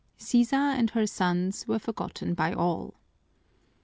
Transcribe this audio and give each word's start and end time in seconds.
Sisa 0.17 0.55
and 0.55 0.89
her 0.89 1.05
sons 1.05 1.67
were 1.67 1.77
forgotten 1.77 2.33
by 2.33 2.53
all. 2.53 2.95